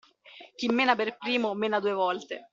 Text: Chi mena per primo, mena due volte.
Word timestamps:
Chi 0.55 0.67
mena 0.69 0.95
per 0.95 1.15
primo, 1.17 1.53
mena 1.53 1.79
due 1.79 1.93
volte. 1.93 2.47